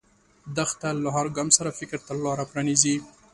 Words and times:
دښته 0.55 0.89
له 1.03 1.09
هر 1.15 1.27
ګام 1.35 1.49
سره 1.57 1.75
فکر 1.79 1.99
ته 2.05 2.13
لاره 2.23 2.45
پرانیزي. 2.51 2.95